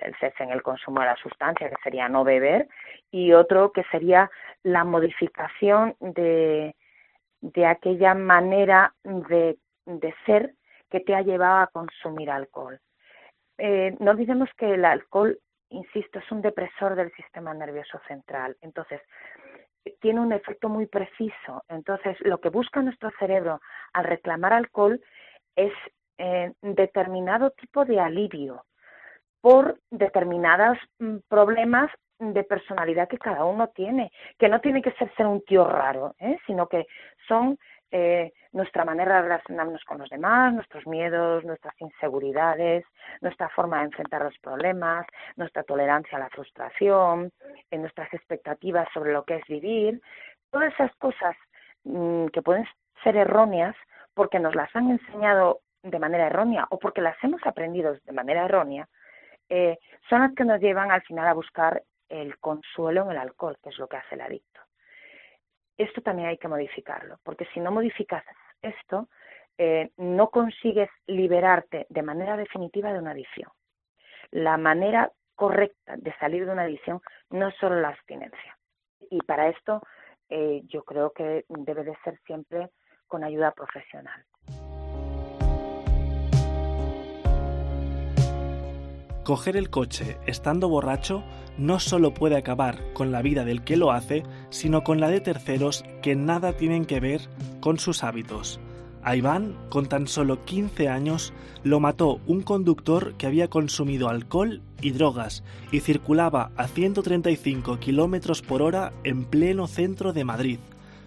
el, 0.00 0.14
cese 0.20 0.42
en 0.42 0.50
el 0.50 0.62
consumo 0.62 1.00
de 1.00 1.06
la 1.06 1.16
sustancia, 1.16 1.68
que 1.68 1.82
sería 1.82 2.08
no 2.08 2.24
beber, 2.24 2.68
y 3.10 3.32
otro 3.32 3.72
que 3.72 3.84
sería 3.90 4.30
la 4.62 4.84
modificación 4.84 5.96
de, 6.00 6.74
de 7.40 7.66
aquella 7.66 8.14
manera 8.14 8.94
de, 9.02 9.58
de 9.84 10.14
ser 10.24 10.54
que 10.90 11.00
te 11.00 11.14
ha 11.14 11.22
llevado 11.22 11.62
a 11.62 11.66
consumir 11.66 12.30
alcohol. 12.30 12.80
Eh, 13.58 13.96
no 14.00 14.12
olvidemos 14.12 14.48
que 14.56 14.74
el 14.74 14.84
alcohol, 14.84 15.38
insisto, 15.68 16.18
es 16.18 16.32
un 16.32 16.40
depresor 16.40 16.94
del 16.94 17.12
sistema 17.12 17.52
nervioso 17.52 18.00
central. 18.08 18.56
Entonces, 18.62 19.00
tiene 20.00 20.20
un 20.20 20.32
efecto 20.32 20.68
muy 20.68 20.86
preciso. 20.86 21.62
Entonces, 21.68 22.16
lo 22.20 22.38
que 22.40 22.48
busca 22.48 22.82
nuestro 22.82 23.10
cerebro 23.18 23.60
al 23.92 24.04
reclamar 24.04 24.52
alcohol 24.52 25.00
es 25.56 25.72
eh, 26.18 26.52
determinado 26.62 27.50
tipo 27.50 27.84
de 27.84 28.00
alivio 28.00 28.64
por 29.40 29.78
determinados 29.90 30.78
mm, 30.98 31.16
problemas 31.28 31.90
de 32.18 32.44
personalidad 32.44 33.08
que 33.08 33.18
cada 33.18 33.44
uno 33.44 33.68
tiene, 33.68 34.12
que 34.38 34.48
no 34.48 34.60
tiene 34.60 34.80
que 34.80 34.92
ser 34.92 35.12
ser 35.16 35.26
un 35.26 35.42
tío 35.44 35.64
raro, 35.64 36.14
¿eh? 36.18 36.38
sino 36.46 36.68
que 36.68 36.86
son 37.28 37.58
eh, 37.96 38.32
nuestra 38.50 38.84
manera 38.84 39.14
de 39.14 39.22
relacionarnos 39.22 39.84
con 39.84 39.98
los 39.98 40.10
demás, 40.10 40.52
nuestros 40.52 40.84
miedos, 40.84 41.44
nuestras 41.44 41.80
inseguridades, 41.80 42.84
nuestra 43.20 43.48
forma 43.50 43.78
de 43.78 43.84
enfrentar 43.84 44.20
los 44.22 44.36
problemas, 44.38 45.06
nuestra 45.36 45.62
tolerancia 45.62 46.18
a 46.18 46.22
la 46.22 46.28
frustración, 46.28 47.30
eh, 47.70 47.78
nuestras 47.78 48.12
expectativas 48.12 48.88
sobre 48.92 49.12
lo 49.12 49.24
que 49.24 49.36
es 49.36 49.46
vivir, 49.46 50.02
todas 50.50 50.74
esas 50.74 50.92
cosas 50.96 51.36
mm, 51.84 52.26
que 52.32 52.42
pueden 52.42 52.66
ser 53.04 53.16
erróneas 53.16 53.76
porque 54.12 54.40
nos 54.40 54.56
las 54.56 54.74
han 54.74 54.90
enseñado 54.90 55.60
de 55.84 55.98
manera 56.00 56.26
errónea 56.26 56.66
o 56.70 56.80
porque 56.80 57.00
las 57.00 57.16
hemos 57.22 57.46
aprendido 57.46 57.96
de 58.04 58.12
manera 58.12 58.46
errónea, 58.46 58.88
eh, 59.48 59.78
son 60.10 60.22
las 60.22 60.34
que 60.34 60.44
nos 60.44 60.60
llevan 60.60 60.90
al 60.90 61.02
final 61.02 61.28
a 61.28 61.32
buscar 61.32 61.84
el 62.08 62.40
consuelo 62.40 63.04
en 63.04 63.12
el 63.12 63.18
alcohol, 63.18 63.56
que 63.62 63.68
es 63.68 63.78
lo 63.78 63.86
que 63.86 63.98
hace 63.98 64.16
el 64.16 64.22
adicto 64.22 64.60
esto 65.78 66.00
también 66.02 66.28
hay 66.28 66.38
que 66.38 66.48
modificarlo, 66.48 67.18
porque 67.22 67.46
si 67.52 67.60
no 67.60 67.70
modificas 67.70 68.24
esto, 68.62 69.08
eh, 69.58 69.90
no 69.96 70.30
consigues 70.30 70.90
liberarte 71.06 71.86
de 71.88 72.02
manera 72.02 72.36
definitiva 72.36 72.92
de 72.92 72.98
una 72.98 73.12
adicción. 73.12 73.50
La 74.30 74.56
manera 74.56 75.12
correcta 75.34 75.96
de 75.96 76.12
salir 76.18 76.46
de 76.46 76.52
una 76.52 76.62
adicción 76.62 77.00
no 77.30 77.48
es 77.48 77.54
solo 77.56 77.80
la 77.80 77.88
abstinencia. 77.88 78.56
Y 79.10 79.18
para 79.18 79.48
esto 79.48 79.82
eh, 80.28 80.62
yo 80.66 80.82
creo 80.84 81.12
que 81.12 81.44
debe 81.48 81.84
de 81.84 81.96
ser 82.02 82.18
siempre 82.26 82.70
con 83.06 83.24
ayuda 83.24 83.52
profesional. 83.52 84.24
Coger 89.24 89.56
el 89.56 89.70
coche 89.70 90.18
estando 90.26 90.68
borracho 90.68 91.24
no 91.56 91.80
solo 91.80 92.12
puede 92.12 92.36
acabar 92.36 92.92
con 92.92 93.10
la 93.10 93.22
vida 93.22 93.46
del 93.46 93.64
que 93.64 93.78
lo 93.78 93.90
hace, 93.90 94.22
sino 94.50 94.84
con 94.84 95.00
la 95.00 95.08
de 95.08 95.20
terceros 95.22 95.82
que 96.02 96.14
nada 96.14 96.52
tienen 96.52 96.84
que 96.84 97.00
ver 97.00 97.22
con 97.60 97.78
sus 97.78 98.04
hábitos. 98.04 98.60
A 99.02 99.16
Iván, 99.16 99.56
con 99.70 99.86
tan 99.86 100.08
solo 100.08 100.44
15 100.44 100.88
años, 100.88 101.32
lo 101.62 101.80
mató 101.80 102.20
un 102.26 102.42
conductor 102.42 103.14
que 103.16 103.26
había 103.26 103.48
consumido 103.48 104.10
alcohol 104.10 104.60
y 104.82 104.90
drogas 104.90 105.42
y 105.72 105.80
circulaba 105.80 106.50
a 106.56 106.68
135 106.68 107.80
kilómetros 107.80 108.42
por 108.42 108.60
hora 108.60 108.92
en 109.04 109.24
pleno 109.24 109.66
centro 109.66 110.12
de 110.12 110.24
Madrid. 110.24 110.58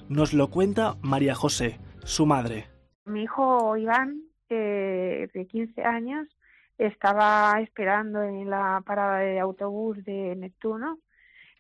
Nos 0.10 0.34
lo 0.34 0.48
cuenta 0.48 0.96
María 1.02 1.36
José, 1.36 1.80
su 2.04 2.26
madre. 2.26 2.66
Mi 3.06 3.24
hijo 3.24 3.78
Iván, 3.78 4.24
de 4.50 5.48
15 5.52 5.84
años, 5.84 6.28
estaba 6.78 7.60
esperando 7.62 8.24
en 8.24 8.50
la 8.50 8.82
parada 8.86 9.20
de 9.20 9.40
autobús 9.40 10.04
de 10.06 10.36
Neptuno 10.36 11.00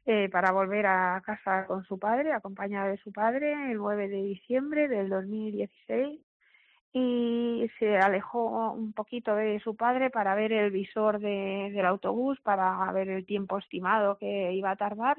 eh, 0.05 0.29
para 0.29 0.51
volver 0.51 0.85
a 0.87 1.21
casa 1.25 1.65
con 1.65 1.83
su 1.85 1.99
padre, 1.99 2.33
acompañada 2.33 2.87
de 2.89 2.97
su 2.97 3.11
padre, 3.11 3.71
el 3.71 3.77
9 3.77 4.07
de 4.07 4.23
diciembre 4.23 4.87
del 4.87 5.09
2016 5.09 6.21
y 6.93 7.69
se 7.77 7.97
alejó 7.97 8.71
un 8.71 8.93
poquito 8.93 9.35
de 9.35 9.59
su 9.59 9.75
padre 9.75 10.09
para 10.09 10.35
ver 10.35 10.51
el 10.53 10.71
visor 10.71 11.19
de, 11.19 11.71
del 11.73 11.85
autobús, 11.85 12.39
para 12.41 12.91
ver 12.91 13.09
el 13.09 13.25
tiempo 13.25 13.57
estimado 13.57 14.17
que 14.17 14.53
iba 14.53 14.71
a 14.71 14.75
tardar. 14.75 15.17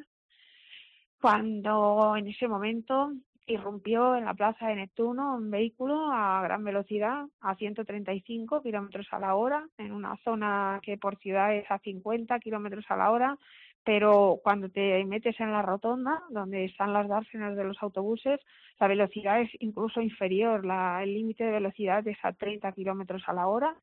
Cuando 1.20 2.14
en 2.16 2.28
ese 2.28 2.46
momento 2.46 3.12
irrumpió 3.46 4.14
en 4.14 4.26
la 4.26 4.34
plaza 4.34 4.68
de 4.68 4.76
Neptuno 4.76 5.34
un 5.34 5.50
vehículo 5.50 6.12
a 6.12 6.42
gran 6.42 6.62
velocidad, 6.62 7.24
a 7.40 7.56
135 7.56 8.62
kilómetros 8.62 9.06
a 9.10 9.18
la 9.18 9.34
hora, 9.34 9.66
en 9.78 9.92
una 9.92 10.16
zona 10.18 10.80
que 10.82 10.96
por 10.98 11.18
ciudad 11.18 11.54
es 11.54 11.68
a 11.70 11.78
50 11.78 12.38
kilómetros 12.40 12.84
a 12.88 12.96
la 12.96 13.10
hora, 13.10 13.38
pero 13.84 14.38
cuando 14.42 14.68
te 14.68 15.02
metes 15.06 15.40
en 15.40 15.50
la 15.50 15.62
rotonda, 15.62 16.22
donde 16.30 16.66
están 16.66 16.92
las 16.92 17.08
dársenas 17.08 17.56
de 17.56 17.64
los 17.64 17.82
autobuses, 17.82 18.38
la 18.78 18.86
velocidad 18.86 19.40
es 19.40 19.50
incluso 19.60 20.00
inferior, 20.02 20.64
la, 20.64 21.02
el 21.02 21.14
límite 21.14 21.44
de 21.44 21.52
velocidad 21.52 22.06
es 22.06 22.18
a 22.22 22.32
30 22.32 22.70
kilómetros 22.72 23.22
a 23.26 23.32
la 23.32 23.48
hora. 23.48 23.74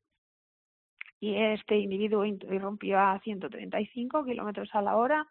Y 1.18 1.34
este 1.34 1.76
individuo 1.76 2.24
irrumpió 2.24 3.00
a 3.00 3.18
135 3.20 4.24
kilómetros 4.24 4.68
a 4.74 4.82
la 4.82 4.96
hora, 4.96 5.26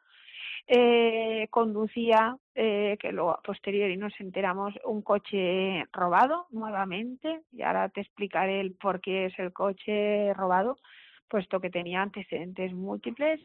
eh, 0.68 1.48
conducía, 1.52 2.38
eh, 2.56 2.98
que 3.00 3.12
luego 3.12 3.32
a 3.32 3.42
posteriori 3.42 3.98
nos 3.98 4.20
enteramos, 4.20 4.74
un 4.86 5.02
coche 5.02 5.86
robado 5.92 6.48
nuevamente, 6.52 7.42
y 7.52 7.62
ahora 7.62 7.90
te 7.90 8.02
explicaré 8.02 8.62
el 8.62 8.74
por 8.74 9.02
qué 9.02 9.26
es 9.26 9.40
el 9.40 9.54
coche 9.54 10.34
robado, 10.34 10.78
puesto 11.28 11.60
que 11.60 11.70
tenía 11.70 12.02
antecedentes 12.02 12.74
múltiples 12.74 13.42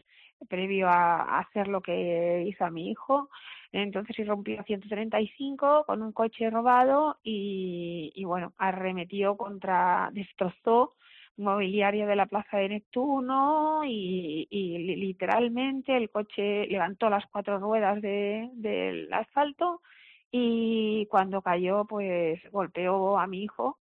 previo 0.49 0.89
a 0.89 1.39
hacer 1.41 1.69
lo 1.69 1.81
que 1.81 2.45
hizo 2.47 2.65
a 2.65 2.71
mi 2.71 2.91
hijo. 2.91 3.29
Entonces 3.73 4.19
irrumpió 4.19 4.61
a 4.61 4.65
135 4.65 5.85
con 5.87 6.03
un 6.03 6.13
coche 6.13 6.51
robado 6.51 7.19
y, 7.23 8.13
y 8.15 8.25
bueno, 8.25 8.53
arremetió 8.59 9.37
contra, 9.37 10.11
destrozó 10.13 10.95
mobiliario 11.37 12.07
de 12.07 12.17
la 12.17 12.27
Plaza 12.27 12.59
de 12.59 12.69
Neptuno 12.69 13.83
y, 13.85 14.47
literalmente 14.97 15.97
el 15.97 16.11
coche 16.11 16.67
levantó 16.67 17.09
las 17.09 17.27
cuatro 17.27 17.59
ruedas 17.59 18.01
de, 18.03 18.51
del 18.55 19.13
asfalto 19.13 19.81
y 20.31 21.07
cuando 21.07 21.43
cayó 21.43 21.85
pues 21.87 22.41
golpeó 22.53 23.19
a 23.19 23.27
mi 23.27 23.43
hijo, 23.45 23.79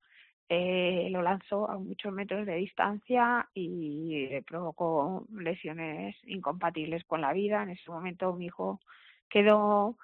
eh, 0.49 1.09
lo 1.11 1.21
lanzó 1.21 1.69
a 1.69 1.77
muchos 1.77 2.13
metros 2.13 2.45
de 2.45 2.55
distancia 2.55 3.49
y 3.53 4.39
provocó 4.41 5.25
lesiones 5.33 6.15
incompatibles 6.25 7.03
con 7.03 7.21
la 7.21 7.33
vida. 7.33 7.63
En 7.63 7.71
ese 7.71 7.91
momento 7.91 8.33
mi 8.33 8.45
hijo 8.45 8.79
quedó 9.29 9.97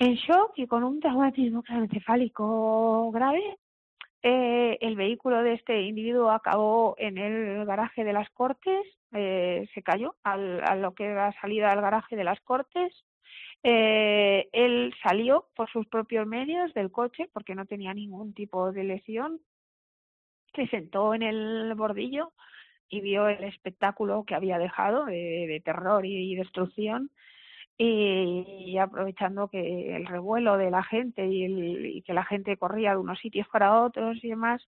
en 0.00 0.14
shock 0.14 0.52
y 0.56 0.66
con 0.66 0.82
un 0.82 0.98
traumatismo 1.00 1.62
craneoencefálico 1.62 3.12
grave 3.12 3.58
eh, 4.26 4.78
el 4.80 4.96
vehículo 4.96 5.42
de 5.42 5.52
este 5.52 5.82
individuo 5.82 6.30
acabó 6.30 6.94
en 6.96 7.18
el 7.18 7.66
garaje 7.66 8.04
de 8.04 8.14
las 8.14 8.30
Cortes, 8.30 8.86
eh, 9.12 9.68
se 9.74 9.82
cayó 9.82 10.16
al, 10.22 10.64
a 10.64 10.76
lo 10.76 10.94
que 10.94 11.04
era 11.04 11.30
salida 11.42 11.70
al 11.70 11.82
garaje 11.82 12.16
de 12.16 12.24
las 12.24 12.40
Cortes. 12.40 13.04
Eh, 13.62 14.48
él 14.52 14.94
salió 15.02 15.48
por 15.54 15.70
sus 15.70 15.86
propios 15.88 16.26
medios 16.26 16.72
del 16.72 16.90
coche 16.90 17.28
porque 17.34 17.54
no 17.54 17.66
tenía 17.66 17.92
ningún 17.92 18.32
tipo 18.32 18.72
de 18.72 18.84
lesión. 18.84 19.40
Se 20.54 20.68
sentó 20.68 21.12
en 21.12 21.22
el 21.22 21.74
bordillo 21.74 22.32
y 22.88 23.02
vio 23.02 23.28
el 23.28 23.44
espectáculo 23.44 24.24
que 24.24 24.34
había 24.34 24.56
dejado 24.56 25.04
de, 25.04 25.60
terror 25.62 26.06
y 26.06 26.34
destrucción 26.34 27.10
y 27.76 28.78
aprovechando 28.78 29.48
que 29.48 29.96
el 29.96 30.06
revuelo 30.06 30.56
de 30.56 30.70
la 30.70 30.82
gente 30.82 31.26
y, 31.26 31.44
el, 31.44 31.86
y, 31.86 32.02
que 32.02 32.14
la 32.14 32.24
gente 32.24 32.56
corría 32.56 32.92
de 32.92 32.98
unos 32.98 33.18
sitios 33.18 33.48
para 33.48 33.82
otros 33.82 34.22
y 34.22 34.28
demás, 34.28 34.62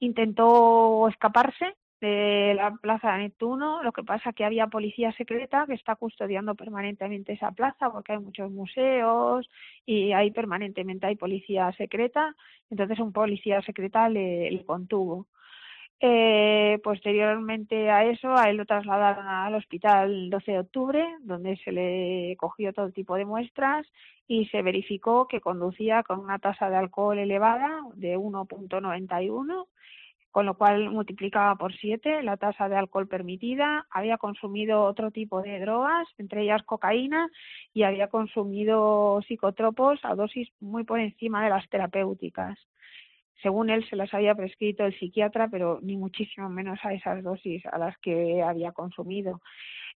intentó 0.00 1.08
escaparse 1.08 1.76
de 2.00 2.54
la 2.54 2.72
plaza 2.76 3.12
de 3.12 3.18
Neptuno, 3.18 3.82
lo 3.82 3.92
que 3.92 4.04
pasa 4.04 4.32
que 4.32 4.44
había 4.44 4.68
policía 4.68 5.12
secreta 5.12 5.66
que 5.66 5.74
está 5.74 5.96
custodiando 5.96 6.54
permanentemente 6.54 7.32
esa 7.32 7.50
plaza 7.50 7.90
porque 7.90 8.12
hay 8.12 8.18
muchos 8.18 8.50
museos 8.50 9.48
y 9.84 10.12
ahí 10.12 10.30
permanentemente 10.30 11.06
hay 11.06 11.16
policía 11.16 11.72
secreta, 11.72 12.36
entonces 12.70 13.00
un 13.00 13.12
policía 13.12 13.62
secreta 13.62 14.08
le, 14.08 14.50
le 14.50 14.64
contuvo. 14.64 15.26
Eh, 16.00 16.57
posteriormente 16.82 17.90
a 17.90 18.04
eso, 18.04 18.36
a 18.36 18.50
él 18.50 18.56
lo 18.56 18.66
trasladaron 18.66 19.26
al 19.26 19.54
hospital 19.54 20.10
el 20.10 20.30
12 20.30 20.52
de 20.52 20.58
octubre, 20.58 21.06
donde 21.20 21.56
se 21.64 21.72
le 21.72 22.36
cogió 22.38 22.72
todo 22.72 22.90
tipo 22.90 23.16
de 23.16 23.24
muestras 23.24 23.86
y 24.26 24.46
se 24.46 24.62
verificó 24.62 25.26
que 25.26 25.40
conducía 25.40 26.02
con 26.02 26.20
una 26.20 26.38
tasa 26.38 26.68
de 26.68 26.76
alcohol 26.76 27.18
elevada 27.18 27.80
de 27.94 28.18
1.91 28.18 29.66
con 30.30 30.46
lo 30.46 30.54
cual 30.54 30.90
multiplicaba 30.90 31.56
por 31.56 31.74
siete 31.74 32.22
la 32.22 32.36
tasa 32.36 32.68
de 32.68 32.76
alcohol 32.76 33.08
permitida, 33.08 33.86
había 33.90 34.18
consumido 34.18 34.82
otro 34.82 35.10
tipo 35.10 35.42
de 35.42 35.58
drogas, 35.58 36.06
entre 36.18 36.42
ellas 36.42 36.62
cocaína, 36.62 37.28
y 37.72 37.82
había 37.82 38.08
consumido 38.08 39.20
psicotropos 39.26 39.98
a 40.04 40.14
dosis 40.14 40.48
muy 40.60 40.84
por 40.84 41.00
encima 41.00 41.42
de 41.42 41.50
las 41.50 41.68
terapéuticas. 41.68 42.58
Según 43.42 43.70
él 43.70 43.88
se 43.88 43.96
las 43.96 44.12
había 44.14 44.34
prescrito 44.34 44.84
el 44.84 44.98
psiquiatra, 44.98 45.48
pero 45.48 45.78
ni 45.82 45.96
muchísimo 45.96 46.48
menos 46.48 46.78
a 46.82 46.92
esas 46.92 47.22
dosis 47.22 47.64
a 47.66 47.78
las 47.78 47.96
que 47.98 48.42
había 48.42 48.72
consumido. 48.72 49.40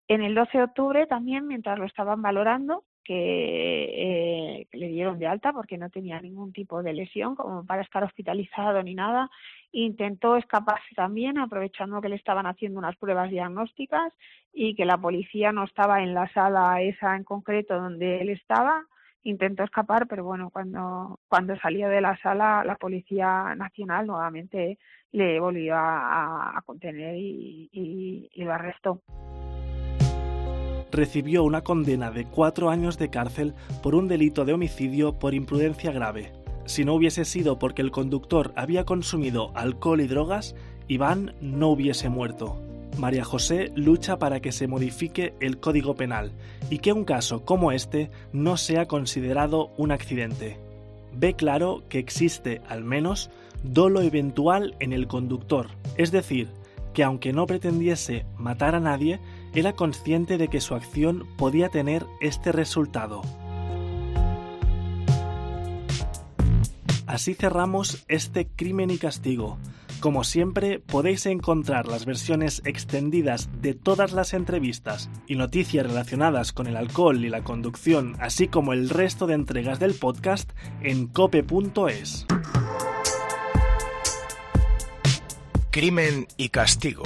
En 0.08 0.22
el 0.22 0.36
12 0.36 0.58
de 0.58 0.64
octubre 0.64 1.08
también, 1.08 1.48
mientras 1.48 1.80
lo 1.80 1.86
estaban 1.86 2.22
valorando, 2.22 2.84
que, 3.04 4.62
eh, 4.62 4.68
le 4.74 4.88
dieron 4.88 5.20
de 5.20 5.28
alta 5.28 5.54
porque 5.54 5.78
no 5.78 5.90
tenía 5.90 6.22
ningún 6.22 6.54
tipo 6.54 6.84
de 6.84 6.94
lesión 6.94 7.36
como 7.36 7.66
para 7.66 7.82
estar 7.82 8.04
hospitalizado 8.04 8.82
ni 8.84 8.94
nada. 8.96 9.30
Intentó 9.72 10.36
escaparse 10.36 10.94
también 10.96 11.38
aprovechando 11.38 12.02
que 12.02 12.10
le 12.10 12.16
estaban 12.16 12.46
haciendo 12.46 12.80
unas 12.80 12.96
pruebas 12.98 13.30
diagnósticas 13.30 14.14
y 14.54 14.76
que 14.76 14.86
la 14.86 14.98
policía 14.98 15.52
no 15.52 15.64
estaba 15.64 16.04
en 16.04 16.14
la 16.14 16.32
sala 16.34 16.82
esa 16.82 17.16
en 17.16 17.24
concreto 17.24 17.76
donde 17.76 18.22
él 18.22 18.30
estaba. 18.30 18.86
Intentó 19.24 19.63
escapar, 19.63 20.08
pero 20.08 20.24
bueno, 20.24 20.50
cuando, 20.50 21.20
cuando 21.28 21.56
salió 21.58 21.90
de 21.90 22.01
la 22.01 22.18
sala, 22.18 22.63
la 22.66 22.75
Policía 22.75 23.54
Nacional 23.56 24.08
nuevamente 24.08 24.80
le 25.12 25.40
volvió 25.40 25.75
a, 25.75 26.62
contener 26.66 27.16
y, 27.18 27.70
y 27.72 28.44
lo 28.44 28.54
arrestó 28.54 29.01
recibió 30.92 31.44
una 31.44 31.62
condena 31.62 32.12
de 32.12 32.25
cuatro 32.25 32.70
años 32.70 32.98
de 32.98 33.10
cárcel 33.10 33.54
por 33.82 33.96
un 33.96 34.08
delito 34.08 34.46
de 34.46 34.54
homicidio 34.54 35.13
por 35.13 35.34
imprudencia 35.34 35.92
grave. 35.92 36.34
Si 36.66 36.86
no 36.86 36.94
hubiese 36.94 37.25
sido 37.25 37.58
porque 37.58 37.82
el 37.82 37.92
conductor 37.92 38.54
había 38.56 38.86
consumido 38.86 39.51
alcohol 39.56 40.01
y 40.01 40.08
drogas, 40.08 40.56
Iván 40.88 41.34
no 41.42 41.70
hubiese 41.70 42.10
muerto. 42.10 42.71
María 42.98 43.24
José 43.24 43.72
lucha 43.76 44.18
para 44.20 44.40
que 44.40 44.52
se 44.52 44.68
modifique 44.68 45.34
el 45.40 45.60
Código 45.60 45.96
Penal 45.96 46.32
y 46.70 46.80
que 46.80 46.94
un 46.94 47.06
caso 47.06 47.46
como 47.46 47.72
este 47.72 48.12
no 48.34 48.58
sea 48.58 48.88
considerado 48.88 49.72
un 49.78 49.92
accidente. 49.92 50.60
Ve 51.14 51.34
claro 51.34 51.84
que 51.90 52.00
existe, 52.00 52.62
al 52.68 52.84
menos, 52.84 53.30
dolo 53.64 54.02
eventual 54.02 54.76
en 54.80 54.94
el 54.94 55.08
conductor, 55.08 55.68
es 55.98 56.12
decir, 56.12 56.50
que 56.94 57.04
aunque 57.04 57.34
no 57.34 57.46
pretendiese 57.46 58.26
matar 58.38 58.76
a 58.76 58.80
nadie, 58.80 59.20
era 59.54 59.74
consciente 59.74 60.38
de 60.38 60.48
que 60.48 60.62
su 60.62 60.76
acción 60.76 61.28
podía 61.38 61.70
tener 61.70 62.06
este 62.22 62.52
resultado. 62.52 63.22
Así 67.08 67.34
cerramos 67.34 68.06
este 68.08 68.48
crimen 68.48 68.90
y 68.90 68.98
castigo. 68.98 69.58
Como 70.01 70.24
siempre, 70.24 70.79
podéis 70.79 71.27
encontrar 71.27 71.88
las 71.88 72.05
versiones 72.05 72.63
extendidas 72.65 73.50
de 73.62 73.75
todas 73.75 74.13
las 74.13 74.34
entrevistas 74.34 75.12
y 75.27 75.36
noticias 75.36 75.86
relacionadas 75.86 76.53
con 76.53 76.65
el 76.65 76.75
alcohol 76.75 77.24
y 77.24 77.29
la 77.29 77.43
conducción, 77.43 78.15
así 78.20 78.48
como 78.48 78.74
el 78.74 78.89
resto 78.89 79.27
de 79.27 79.36
entregas 79.36 79.79
del 79.79 79.93
podcast 79.93 80.51
en 80.81 81.05
cope.es. 81.05 82.25
Crimen 85.70 86.27
y 86.36 86.50
Castigo 86.50 87.03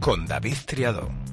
con 0.00 0.26
David 0.26 0.56
Triado. 0.66 1.27